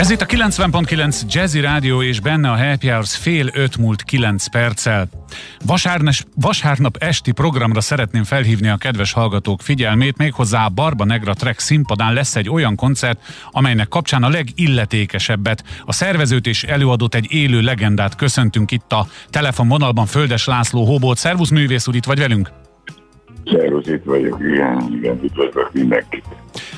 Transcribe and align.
Ez 0.00 0.10
itt 0.10 0.20
a 0.20 0.26
90.9 0.26 1.20
Jazzy 1.28 1.60
Rádió 1.60 2.02
és 2.02 2.20
benne 2.20 2.50
a 2.50 2.56
Happy 2.56 2.88
Hours 2.88 3.16
fél 3.16 3.50
öt 3.54 3.76
múlt 3.76 4.02
9 4.02 4.46
perccel. 4.46 5.08
Vasárnes, 5.66 6.24
vasárnap 6.34 6.96
esti 6.98 7.32
programra 7.32 7.80
szeretném 7.80 8.24
felhívni 8.24 8.68
a 8.68 8.76
kedves 8.76 9.12
hallgatók 9.12 9.60
figyelmét, 9.60 10.16
méghozzá 10.16 10.68
Barba 10.68 11.04
Negra 11.04 11.34
Trek 11.34 11.58
színpadán 11.58 12.12
lesz 12.12 12.36
egy 12.36 12.48
olyan 12.48 12.74
koncert, 12.74 13.20
amelynek 13.50 13.88
kapcsán 13.88 14.22
a 14.22 14.28
legilletékesebbet, 14.28 15.64
a 15.84 15.92
szervezőt 15.92 16.46
és 16.46 16.64
előadott 16.64 17.14
egy 17.14 17.26
élő 17.30 17.60
legendát 17.60 18.16
köszöntünk 18.16 18.70
itt 18.70 18.92
a 18.92 19.06
telefonvonalban 19.30 20.06
Földes 20.06 20.46
László 20.46 20.84
Hóbolt. 20.84 21.18
Szervusz 21.18 21.50
művész 21.50 21.88
úr, 21.88 21.94
itt 21.94 22.04
vagy 22.04 22.18
velünk? 22.18 22.50
Szervusz, 23.44 23.86
itt 23.86 24.04
vagyok, 24.04 24.40
igen, 24.40 24.92
igen, 24.98 25.20
üdvözlök 25.22 25.70
mindenkit. 25.72 26.24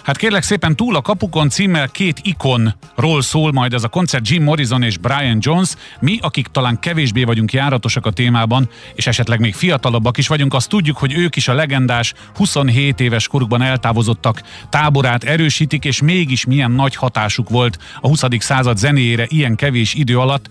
Hát 0.09 0.17
kérlek 0.17 0.43
szépen 0.43 0.77
túl 0.77 0.97
a 0.97 1.01
kapukon 1.01 1.49
címmel 1.49 1.89
két 1.89 2.21
ikonról 2.23 3.23
szól 3.23 3.53
majd 3.53 3.73
ez 3.73 3.85
a 3.85 3.89
koncert 3.89 4.29
Jim 4.29 4.43
Morrison 4.43 4.83
és 4.83 4.99
Brian 4.99 5.39
Jones. 5.41 5.75
Mi, 6.01 6.19
akik 6.21 6.47
talán 6.47 6.79
kevésbé 6.81 7.25
vagyunk 7.25 7.53
járatosak 7.53 8.07
a 8.07 8.11
témában, 8.11 8.69
és 8.95 9.07
esetleg 9.07 9.41
még 9.41 9.55
fiatalabbak 9.55 10.19
is 10.19 10.29
vagyunk, 10.29 10.55
azt 10.55 10.69
tudjuk, 10.69 10.97
hogy 10.97 11.15
ők 11.19 11.37
is 11.37 11.49
a 11.49 11.55
legendás 11.55 12.15
27 12.37 13.01
éves 13.01 13.29
korukban 13.29 13.63
eltávozottak 13.63 14.43
táborát 14.69 15.25
erősítik, 15.25 15.85
és 15.85 16.03
mégis 16.03 16.47
milyen 16.47 16.71
nagy 16.71 16.97
hatásuk 16.97 17.49
volt 17.49 17.79
a 18.01 18.09
20. 18.09 18.23
század 18.39 18.77
zenéjére 18.77 19.25
ilyen 19.29 19.55
kevés 19.55 19.95
idő 19.95 20.19
alatt. 20.19 20.47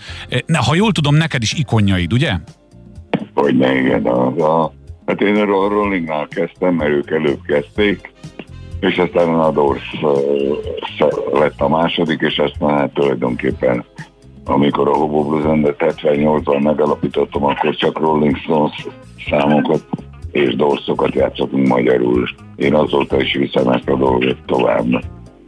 Ha 0.54 0.76
jól 0.76 0.92
tudom, 0.92 1.16
neked 1.16 1.42
is 1.42 1.54
ikonjaid, 1.54 2.14
ugye? 2.14 2.34
Hogy 3.34 3.58
ne, 3.58 3.80
igen, 3.80 4.06
az 4.06 4.42
a 4.42 4.74
Hát 5.08 5.22
én 5.22 5.36
a 5.36 5.46
Rollingnál 5.46 6.28
kezdtem, 6.28 6.74
mert 6.74 6.90
ők 6.90 7.12
előbb 7.12 7.40
kezdték, 7.46 8.12
és 8.80 8.98
aztán 8.98 9.40
a 9.40 9.52
Doors 9.52 10.02
lett 11.34 11.62
a 11.62 11.68
második, 11.68 12.22
és 12.22 12.38
aztán 12.38 12.78
hát 12.78 12.94
tulajdonképpen 12.94 13.86
amikor 14.48 14.88
a 14.88 14.96
Hobo 14.96 15.24
Blues 15.24 15.46
Endet 15.46 15.76
78-ban 15.80 16.64
megalapítottam, 16.64 17.44
akkor 17.44 17.76
csak 17.76 18.00
Rolling 18.00 18.38
Stones 18.38 18.88
számokat 19.30 19.86
és 20.32 20.56
dorszokat 20.56 21.14
játszottunk 21.14 21.68
magyarul. 21.68 22.30
Én 22.56 22.74
azóta 22.74 23.22
is 23.22 23.34
viszem 23.34 23.68
ezt 23.68 23.90
a 23.90 23.96
dolgot 23.96 24.38
tovább, 24.46 25.04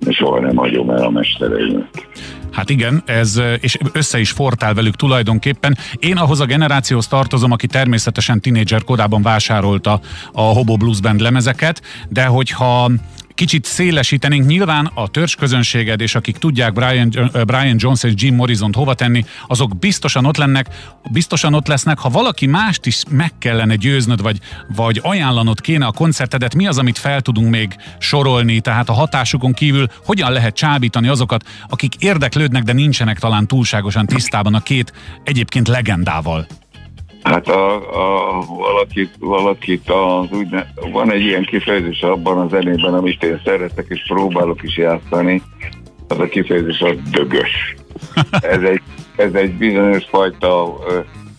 és 0.06 0.16
soha 0.16 0.40
nem 0.40 0.56
hagyom 0.56 0.90
el 0.90 1.03
a 1.03 1.09
mestereimet. 1.09 2.08
Hát 2.52 2.70
igen, 2.70 3.03
ez, 3.06 3.42
és 3.59 3.78
össze 3.94 4.20
is 4.20 4.31
fortál 4.31 4.73
velük 4.73 4.96
tulajdonképpen. 4.96 5.78
Én 6.00 6.18
ahhoz 6.18 6.40
a 6.40 6.46
generációhoz 6.46 7.08
tartozom, 7.08 7.52
aki 7.52 7.68
természetesen 7.68 8.42
tinédzser 8.42 8.84
korában 8.84 9.22
vásárolta 9.22 10.00
a 10.31 10.42
Hobo 10.42 10.78
Blues 10.78 11.02
Band 11.02 11.22
lemezeket, 11.22 11.81
de 12.09 12.25
hogyha 12.25 12.92
kicsit 13.40 13.66
szélesítenénk. 13.66 14.45
Nyilván 14.45 14.92
a 14.94 15.08
törzs 15.08 15.36
közönséged, 15.36 16.02
és 16.02 16.16
akik 16.16 16.38
tudják 16.38 16.73
Brian, 16.73 17.09
Brian 17.46 17.76
Jones 17.78 18.04
és 18.04 18.14
Jim 18.16 18.36
Morrison 18.36 18.73
hova 18.73 18.94
tenni, 18.94 19.26
azok 19.48 19.78
biztosan 19.78 20.26
ott 20.26 20.38
lennek, 20.38 20.68
biztosan 21.12 21.54
ott 21.54 21.68
lesznek. 21.68 22.00
Ha 22.00 22.09
valaki 22.09 22.46
mást 22.46 22.86
is 22.86 23.04
meg 23.09 23.31
kellene 23.38 23.76
győznöd, 23.76 24.22
vagy, 24.22 24.40
vagy 24.76 25.00
ajánlanod 25.04 25.62
kéne 25.62 25.86
a 25.86 25.92
koncertedet, 25.92 26.56
mi 26.56 26.68
az, 26.68 26.78
amit 26.78 26.98
fel 26.98 27.22
tudunk 27.22 27.50
még 27.50 27.76
sorolni, 28.00 28.59
tehát 28.59 28.90
a 28.90 28.94
hatásukon 28.94 29.53
kívül 29.53 29.88
hogyan 30.06 30.31
lehet 30.31 30.56
csábítani 30.56 31.08
azokat, 31.08 31.44
akik 31.70 31.96
érdeklődnek, 32.00 32.64
de 32.64 32.74
nincsenek 32.74 33.20
talán 33.20 33.48
túlságosan 33.48 34.06
tisztában 34.06 34.53
a 34.53 34.64
két 34.64 34.94
egyébként 35.24 35.68
legendával? 35.68 36.48
Hát 37.23 37.48
a, 37.48 37.75
a, 37.75 38.42
valakit, 38.48 39.14
valakit 39.20 39.89
az 39.89 40.31
úgy, 40.31 40.48
van 40.92 41.12
egy 41.12 41.22
ilyen 41.22 41.44
kifejezés 41.44 42.02
abban 42.02 42.38
a 42.38 42.48
zenében, 42.48 42.94
amit 42.94 43.23
én 43.23 43.42
szeretek 43.45 43.86
és 43.89 44.03
próbálok 44.08 44.64
is 44.64 44.78
játszani, 44.78 45.42
az 46.08 46.20
a 46.20 46.25
kifejezés 46.25 46.81
a 46.81 46.94
dögös. 47.12 47.75
Ez 48.56 48.62
egy, 48.62 48.81
ez 49.16 49.34
egy 49.34 49.53
bizonyos 49.53 50.06
fajta 50.06 50.75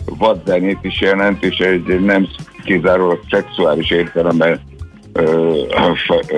vadzenét 0.04 0.78
is 0.82 1.00
jelent, 1.00 1.44
és 1.44 1.58
egy 1.58 2.00
nem 2.00 2.28
kizárólag 2.64 3.20
szexuális 3.30 3.90
értelemben 3.90 4.60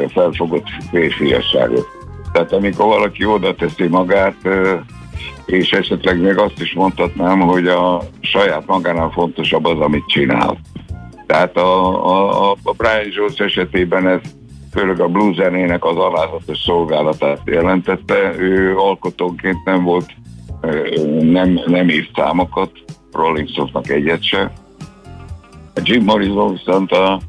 felfogott 0.09 0.67
férfiasságot. 0.91 1.87
Tehát 2.33 2.53
amikor 2.53 2.87
valaki 2.87 3.25
oda 3.25 3.55
teszi 3.55 3.87
magát, 3.87 4.37
és 5.47 5.73
esetleg 5.73 6.21
még 6.21 6.39
azt 6.39 6.61
is 6.61 6.75
mondhatnám, 6.75 7.41
hogy 7.41 7.67
a 7.67 8.03
saját 8.21 8.67
magánál 8.67 9.11
fontosabb 9.11 9.65
az, 9.65 9.79
amit 9.79 10.07
csinál. 10.07 10.59
Tehát 11.27 11.57
a, 11.57 12.51
a, 12.51 12.51
a 12.63 12.73
Brian 12.77 13.09
Jones 13.11 13.39
esetében 13.39 14.09
ez 14.09 14.21
főleg 14.73 15.01
a 15.01 15.09
blues 15.09 15.35
zenének 15.35 15.85
az 15.85 15.97
alázatos 15.97 16.59
szolgálatát 16.59 17.41
jelentette. 17.45 18.35
Ő 18.39 18.77
alkotónként 18.77 19.65
nem 19.65 19.83
volt, 19.83 20.07
nem, 21.21 21.61
nem 21.67 21.89
írt 21.89 22.11
számokat, 22.15 22.71
Rolling 23.13 23.49
Stonesnak 23.49 23.89
egyet 23.89 24.23
se. 24.25 24.53
A 25.75 25.81
Jim 25.83 26.05
Morrison 26.05 26.53
viszont 26.53 26.93
a 26.93 27.21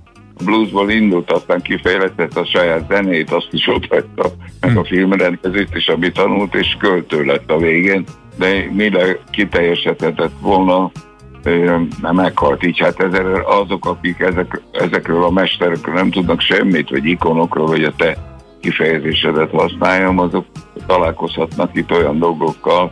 bluesból 0.44 0.90
indult, 0.90 1.32
aztán 1.32 1.62
kifejlesztett 1.62 2.38
a 2.38 2.46
saját 2.46 2.88
zenét, 2.90 3.32
azt 3.32 3.48
is 3.52 3.68
ott 3.68 3.88
hagyta, 3.90 4.32
meg 4.60 4.78
a 4.78 4.82
hm. 4.82 4.88
filmrendezőt 4.88 5.76
is, 5.76 5.88
amit 5.88 6.14
tanult, 6.14 6.56
és 6.56 6.78
költő 6.80 7.24
lett 7.24 7.52
a 7.52 7.58
végén, 7.58 8.04
de 8.38 8.70
mire 8.72 9.18
kiteljesedhetett 9.32 10.34
volna, 10.42 10.92
nem 12.02 12.16
meghalt 12.16 12.66
így. 12.66 12.80
Hát 12.80 13.00
ezzel 13.00 13.36
azok, 13.36 13.86
akik 13.86 14.20
ezek, 14.20 14.62
ezekről 14.72 15.24
a 15.24 15.32
mesterekről 15.32 15.96
nem 15.96 16.12
tudnak 16.12 16.42
semmit, 16.42 16.90
vagy 16.90 17.06
ikonokról, 17.06 17.68
vagy 17.68 17.84
a 17.84 17.94
te 17.98 18.18
kifejezésedet 18.60 19.52
használjam, 19.52 20.20
azok 20.20 20.46
találkozhatnak 20.86 21.76
itt 21.76 21.92
olyan 21.92 22.20
dolgokkal, 22.20 22.92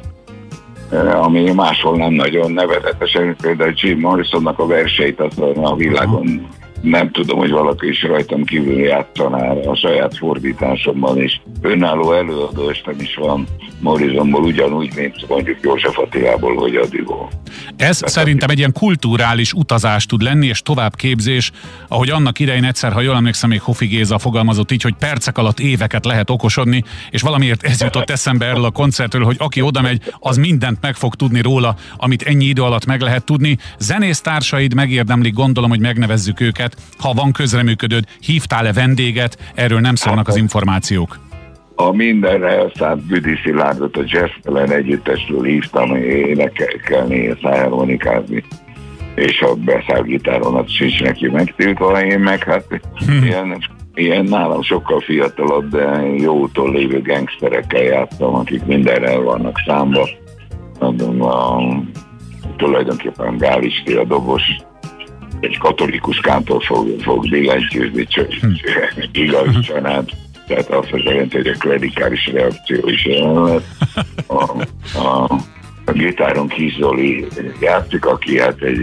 ami 1.22 1.52
máshol 1.52 1.98
nem 1.98 2.14
nagyon 2.14 2.52
nevezetesen, 2.52 3.36
például 3.42 3.74
Jim 3.76 4.00
Morrisonnak 4.00 4.60
a 4.60 4.66
verseit 4.66 5.20
az 5.20 5.40
a 5.56 5.76
világon 5.76 6.48
nem 6.82 7.12
tudom, 7.12 7.38
hogy 7.38 7.52
valaki 7.52 7.88
is 7.88 8.04
rajtam 8.04 8.44
kívül 8.44 8.80
játszaná 8.80 9.52
a 9.52 9.76
saját 9.76 10.18
fordításomban, 10.18 11.18
és 11.18 11.40
önálló 11.62 12.14
előadó 12.14 12.70
estem 12.70 13.00
is 13.00 13.16
van 13.16 13.48
Morizomból, 13.80 14.44
ugyanúgy, 14.44 14.94
mint 14.96 15.28
mondjuk 15.28 15.58
József 15.62 15.98
Attilából, 15.98 16.56
vagy 16.56 16.76
Adiból. 16.76 17.30
Ez 17.78 17.98
Tehát 17.98 18.14
szerintem 18.14 18.50
egy 18.50 18.58
ilyen 18.58 18.72
kulturális 18.74 19.54
utazás 19.54 20.06
tud 20.06 20.22
lenni, 20.22 20.48
és 20.48 20.62
továbbképzés, 20.62 21.52
ahogy 21.88 22.10
annak 22.10 22.40
idején 22.40 22.64
egyszer, 22.64 22.92
ha 22.92 23.02
jól 23.02 23.16
emlékszem, 23.16 23.50
még 23.50 23.62
Hofi 23.62 23.86
Géza 23.86 24.20
fogalmazott 24.20 24.72
így, 24.72 24.82
hogy 24.82 24.94
percek 25.00 25.38
alatt 25.38 25.60
éveket 25.60 26.06
lehet 26.06 26.30
okosodni, 26.30 26.84
és 27.10 27.22
valamiért 27.22 27.64
ez 27.64 27.82
jutott 27.82 28.10
eszembe 28.10 28.46
erről 28.46 28.66
a 28.66 28.72
koncertről, 28.72 29.24
hogy 29.24 29.36
aki 29.40 29.62
oda 29.62 29.82
megy, 29.82 30.02
az 30.20 30.38
mindent 30.38 30.78
meg 30.82 30.96
fog 30.96 31.16
tudni 31.16 31.42
róla, 31.42 31.76
amit 31.98 32.22
ennyi 32.22 32.46
idő 32.46 32.62
alatt 32.62 32.86
meg 32.86 33.02
lehet 33.02 33.24
tudni. 33.24 33.58
Zenésztársaid 33.80 34.74
megérdemlik, 34.74 35.34
gondolom, 35.34 35.70
hogy 35.70 35.80
megnevezzük 35.80 36.40
őket, 36.40 36.76
ha 37.00 37.14
van 37.14 37.32
közreműködőd, 37.32 38.04
hívtál-e 38.20 38.74
vendéget, 38.74 39.38
erről 39.56 39.80
nem 39.80 39.96
szólnak 39.96 40.28
az 40.28 40.36
információk. 40.36 41.31
A 41.88 41.92
mindenre 41.92 42.48
elszánt 42.48 43.08
Büdi 43.08 43.36
Szilárdot 43.44 43.98
a 43.98 44.04
Jazztelen 44.06 44.72
együttesről 44.72 45.44
hívtam 45.44 45.96
énekelni 45.96 47.16
és 47.16 47.40
harmonikázni 47.42 48.44
és 49.16 49.42
a 49.42 49.56
beszállgitáron 49.56 50.56
az 50.56 50.72
sincs 50.72 51.02
neki 51.02 51.28
megtiltva, 51.28 52.04
én 52.04 52.20
meg 52.20 52.44
hát 52.44 52.66
hmm. 53.06 53.24
ilyen, 53.24 53.64
ilyen 53.94 54.26
nálam 54.26 54.62
sokkal 54.62 55.00
fiatalabb, 55.00 55.70
de 55.70 56.02
jótól 56.18 56.72
lévő 56.72 57.02
gangsterekkel 57.02 57.82
játszom, 57.82 58.36
akik 58.36 58.66
mindenre 58.66 59.18
vannak 59.18 59.62
számba. 59.66 60.10
Mondom, 60.80 61.22
a, 61.22 61.62
tulajdonképpen 62.58 63.38
Gálisti 63.38 63.94
a 63.94 64.04
dobos, 64.04 64.44
egy 65.40 65.58
katolikus 65.58 66.20
kántor 66.20 66.64
fog, 66.64 67.02
fog 67.02 67.30
billentyűzni, 67.30 68.06
csak 68.06 68.34
hm. 68.34 68.52
igaz 69.12 69.60
család. 69.60 70.10
Tehát 70.52 70.70
azt 70.70 70.90
jelenti, 70.92 71.38
hogy 71.38 71.48
a 71.48 71.58
klerikális 71.58 72.28
reakció 72.34 72.88
is 72.88 73.06
jelen 73.06 73.62
A, 74.28 74.44
a, 74.98 75.34
a 75.86 75.92
gitáron 75.92 76.48
Kis 76.48 76.76
Zoli 76.76 77.28
játszik, 77.60 78.06
aki 78.06 78.40
hát 78.40 78.62
egy 78.62 78.80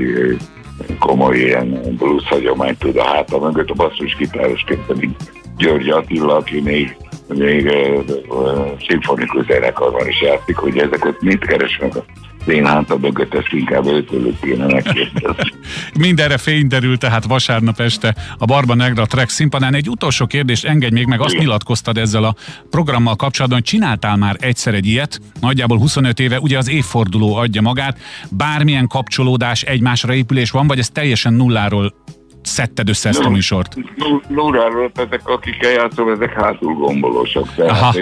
komoly 0.99 1.37
ilyen 1.37 1.95
blues 1.99 2.29
hagyományt 2.29 2.79
tud 2.79 2.97
a 2.97 3.05
háta 3.05 3.39
mögött, 3.39 3.71
a 3.71 3.75
basszus 3.75 4.17
gitárosként 4.17 4.87
pedig 4.87 5.11
György 5.57 5.89
Attila, 5.89 6.37
aki 6.37 6.61
még 6.61 6.97
még 7.29 7.73
uh, 8.29 8.71
szimfonikus 8.89 9.47
zenekarban 9.47 10.09
is 10.09 10.23
játszik, 10.23 10.57
hogy 10.57 10.79
ezeket 10.79 11.21
mit 11.21 11.47
keresnek 11.47 11.97
a 11.97 12.05
én 12.49 12.67
háta 12.67 12.99
mögött 12.99 13.35
ezt 13.35 13.53
inkább 13.53 13.87
őtőlük 13.87 14.41
kéne 14.41 14.67
megkérdezni. 14.67 15.53
Mindenre 15.99 16.39
fény 16.39 16.67
derül 16.67 16.99
tehát 16.99 17.25
vasárnap 17.25 17.81
este 17.81 18.15
a 18.39 18.45
Barba 18.45 18.75
Negra 18.75 19.07
Trek 19.07 19.29
színpadán. 19.29 19.75
Egy 19.75 19.89
utolsó 19.89 20.27
kérdést 20.27 20.65
engedj 20.65 20.95
még 20.95 21.07
meg, 21.07 21.21
azt 21.21 21.33
Igen. 21.33 21.45
nyilatkoztad 21.45 21.99
ezzel 21.99 22.25
a 22.25 22.35
programmal 22.71 23.17
kapcsolatban, 23.17 23.59
hogy 23.59 23.69
csináltál 23.69 24.17
már 24.17 24.37
egyszer 24.41 24.75
egy 24.75 24.87
ilyet, 24.87 25.21
nagyjából 25.41 25.79
25 25.79 26.21
éve, 26.21 26.41
ugye 26.41 26.59
az 26.59 26.69
évforduló 26.69 27.35
adja 27.35 27.61
magát, 27.61 27.99
bármilyen 28.31 28.87
kapcsolódás, 28.87 29.63
egymásra 29.63 30.15
épülés 30.15 30.51
van, 30.51 30.67
vagy 30.67 30.79
ez 30.79 30.89
teljesen 30.89 31.33
nulláról 31.33 31.95
szedted 32.49 32.89
össze 32.89 33.09
ezt 33.09 33.25
a 33.25 33.29
műsort? 33.29 33.77
Nuráról, 34.29 34.91
ezek 34.95 35.29
akikkel 35.29 35.71
játszom, 35.71 36.09
ezek 36.09 36.33
hátul 36.33 36.75
gombolósak. 36.75 37.55
Tehát 37.55 37.97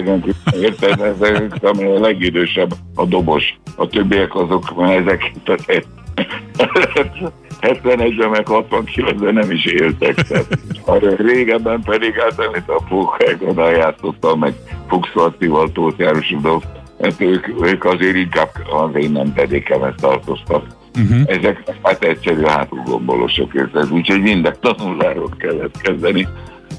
érted, 0.51 0.99
ezek, 0.99 1.53
ami 1.61 1.83
a 1.83 1.99
legidősebb 1.99 2.73
a 2.95 3.05
dobos. 3.05 3.57
A 3.75 3.87
többiek 3.87 4.35
azok, 4.35 4.73
ezek, 4.77 5.31
tehát 5.43 5.85
71-ben 7.61 8.29
meg 8.29 8.45
69-ben 8.49 9.33
nem 9.33 9.51
is 9.51 9.65
éltek. 9.65 10.15
Tehát, 10.15 11.15
régebben 11.17 11.81
pedig 11.81 12.13
hát 12.13 12.39
a 12.67 12.83
Pókágon 12.89 13.71
játszottam, 13.71 14.39
meg 14.39 14.53
Fuchs 14.87 15.13
Lacival, 15.13 15.71
Tóth 15.71 15.99
Járosodov, 15.99 16.63
hát 17.01 17.21
ők, 17.21 17.47
ők 17.61 17.85
azért 17.85 18.15
inkább 18.15 18.49
az 18.69 18.95
én 18.95 19.11
nem 19.11 19.33
pedékemet 19.33 19.95
tartoztak. 19.95 20.76
Uh-huh. 20.97 21.21
Ezek 21.25 21.63
hát 21.83 22.03
egyszerű 22.03 22.41
hátulgombolosok 22.41 23.53
érted, 23.53 23.91
úgyhogy 23.91 24.21
minden 24.21 24.55
tanuláról 24.59 25.29
kellett 25.37 25.81
kezdeni. 25.81 26.27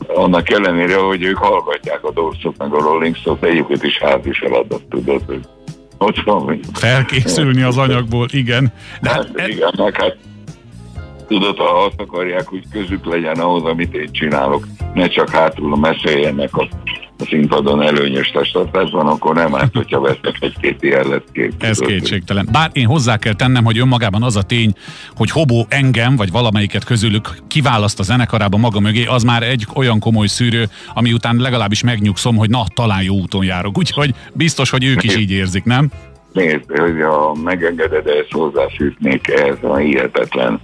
Annak 0.07 0.51
ellenére, 0.51 0.97
hogy 0.97 1.23
ők 1.23 1.37
hallgatják 1.37 2.05
a 2.05 2.13
Dorsot 2.13 2.59
meg 2.59 2.73
a 2.73 2.81
Rolling 2.81 3.17
Stones, 3.17 3.41
egyébként 3.41 3.83
is 3.83 3.99
házi 3.99 4.33
feladat, 4.33 4.83
tudod, 4.91 5.23
hogy 5.27 5.41
ott 5.99 6.21
van. 6.25 6.41
Hogy... 6.41 6.61
Felkészülni 6.73 7.63
az 7.63 7.77
anyagból, 7.77 8.27
igen. 8.31 8.73
De 9.01 9.11
hát, 9.11 9.29
hát, 9.37 9.49
igen, 9.49 9.73
meg 9.77 10.01
hát 10.01 10.17
tudod, 11.29 11.57
ha 11.59 11.85
azt 11.85 12.01
akarják, 12.01 12.47
hogy 12.47 12.63
közük 12.73 13.05
legyen 13.05 13.39
ahhoz, 13.39 13.63
amit 13.63 13.95
én 13.95 14.13
csinálok, 14.13 14.67
ne 14.95 15.09
csak 15.09 15.31
hátul 15.31 15.77
meséljenek 15.77 16.57
a 16.57 16.69
színpadon 17.29 17.83
előnyös 17.83 18.29
testtartásban, 18.29 19.07
akkor 19.07 19.35
nem 19.35 19.55
árt, 19.55 19.77
hogyha 19.77 20.01
vesznek 20.01 20.37
egy-két 20.41 20.87
kép. 21.33 21.53
Ez 21.59 21.79
kétségtelen. 21.79 22.49
Bár 22.53 22.71
én 22.73 22.87
hozzá 22.87 23.17
kell 23.17 23.35
tennem, 23.35 23.65
hogy 23.65 23.79
önmagában 23.79 24.23
az 24.23 24.37
a 24.37 24.43
tény, 24.43 24.73
hogy 25.17 25.31
Hobó 25.31 25.67
engem, 25.69 26.17
vagy 26.17 26.31
valamelyiket 26.31 26.85
közülük 26.85 27.29
kiválaszt 27.49 28.01
a 28.01 28.03
zenekarában 28.03 28.61
maga 28.61 28.81
mögé, 28.81 29.05
az 29.05 29.23
már 29.23 29.43
egy 29.43 29.67
olyan 29.75 29.99
komoly 29.99 30.27
szűrő, 30.27 30.65
ami 30.95 31.13
után 31.13 31.37
legalábbis 31.37 31.83
megnyugszom, 31.83 32.37
hogy 32.37 32.51
na, 32.51 32.65
talán 32.75 33.03
jó 33.03 33.15
úton 33.15 33.45
járok. 33.45 33.79
Úgyhogy 33.79 34.15
biztos, 34.33 34.71
hogy 34.71 34.85
ők 34.85 35.03
is 35.03 35.17
így 35.17 35.31
érzik, 35.31 35.65
nem? 35.65 35.91
Nézd, 36.33 36.65
hogy 36.67 37.01
a 37.01 37.33
megengeded, 37.45 38.07
ezt 38.07 38.33
hozzáfűznék 38.33 39.29
ehhez 39.29 39.59
a 39.63 39.77
hihetetlen 39.77 40.61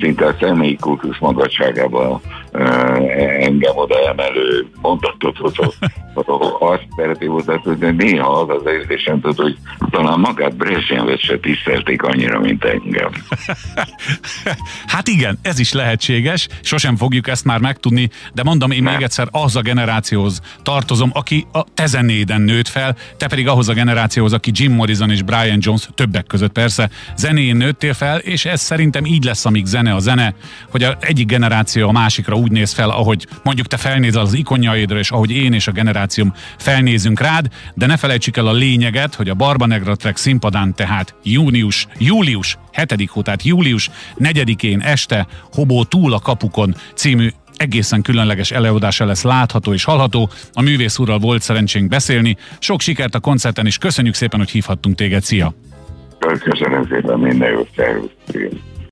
szinte 0.00 0.26
a 0.26 0.36
személyi 0.40 0.76
kultusz 0.76 1.18
magasságában 1.20 2.20
engem 2.52 3.76
oda 3.76 4.08
emelő 4.08 4.66
mondatot 4.80 5.36
hozott. 5.36 5.76
Azt 6.58 6.86
szeretné 6.96 7.26
hozzáfűzni, 7.26 7.84
hogy 7.84 7.96
néha 7.96 8.40
az 8.40 8.48
az 8.48 8.72
érzésem, 8.72 9.20
tudod, 9.20 9.36
hogy 9.36 9.56
talán 9.90 10.18
magát 10.18 10.56
Brezsnyelvet 10.56 11.20
se 11.20 11.38
tisztelték 11.38 12.02
annyira, 12.02 12.40
mint 12.40 12.64
engem. 12.64 13.10
hát 14.86 15.08
igen, 15.08 15.38
ez 15.42 15.58
is 15.58 15.72
lehetséges, 15.72 16.48
sosem 16.62 16.96
fogjuk 16.96 17.28
ezt 17.28 17.44
már 17.44 17.60
megtudni, 17.60 18.10
de 18.34 18.42
mondom, 18.42 18.70
én 18.70 18.82
Nem. 18.82 18.92
még 18.92 19.02
egyszer 19.02 19.28
az 19.30 19.56
a 19.56 19.60
generációhoz 19.60 20.40
tartozom, 20.62 21.10
aki 21.12 21.46
a 21.52 21.64
tezenéden 21.74 22.40
nőtt 22.40 22.68
fel, 22.68 22.96
te 23.16 23.26
pedig 23.26 23.48
ahhoz 23.48 23.68
a 23.68 23.72
generációhoz, 23.72 24.32
aki 24.32 24.50
Jim 24.54 24.72
Morrison 24.72 25.10
és 25.10 25.22
Brian 25.22 25.58
Jones 25.60 25.88
többek 25.94 26.26
között 26.26 26.52
persze 26.52 26.90
zenén 27.16 27.56
nőttél 27.56 27.94
fel, 27.94 28.18
és 28.18 28.44
ez 28.44 28.60
szerintem 28.60 29.04
így 29.04 29.24
lesz, 29.24 29.44
amíg 29.44 29.64
zene 29.64 29.94
a 29.94 29.98
zene, 29.98 30.34
hogy 30.70 30.82
a 30.82 30.96
egyik 31.00 31.26
generáció 31.26 31.88
a 31.88 31.92
másikra 31.92 32.36
úgy 32.42 32.50
néz 32.50 32.72
fel, 32.72 32.90
ahogy 32.90 33.26
mondjuk 33.42 33.66
te 33.66 33.76
felnézel 33.76 34.20
az 34.20 34.34
ikonjaidra, 34.34 34.98
és 34.98 35.10
ahogy 35.10 35.30
én 35.30 35.52
és 35.52 35.66
a 35.66 35.72
generációm 35.72 36.32
felnézünk 36.58 37.20
rád, 37.20 37.48
de 37.74 37.86
ne 37.86 37.96
felejtsük 37.96 38.36
el 38.36 38.46
a 38.46 38.52
lényeget, 38.52 39.14
hogy 39.14 39.28
a 39.28 39.34
Barba 39.34 39.66
Negra 39.66 39.96
Track 39.96 40.16
színpadán 40.16 40.74
tehát 40.74 41.14
június, 41.22 41.86
július 41.98 42.58
7. 42.72 43.10
hó, 43.10 43.22
tehát 43.22 43.42
július 43.42 43.90
4-én 44.18 44.80
este 44.80 45.26
Hobó 45.52 45.84
túl 45.84 46.12
a 46.12 46.18
kapukon 46.18 46.74
című 46.94 47.28
egészen 47.56 48.02
különleges 48.02 48.50
előadása 48.50 49.04
lesz 49.04 49.22
látható 49.22 49.72
és 49.72 49.84
hallható. 49.84 50.30
A 50.52 50.62
művész 50.62 50.98
úrral 50.98 51.18
volt 51.18 51.42
szerencsénk 51.42 51.88
beszélni. 51.88 52.36
Sok 52.58 52.80
sikert 52.80 53.14
a 53.14 53.20
koncerten, 53.20 53.66
és 53.66 53.78
köszönjük 53.78 54.14
szépen, 54.14 54.38
hogy 54.38 54.50
hívhattunk 54.50 54.96
téged. 54.96 55.22
Szia! 55.22 55.54
Köszönöm 56.18 56.86
szépen, 56.90 57.18
minden 57.18 57.50
jót, 57.50 57.68
szervusz! 57.76 58.10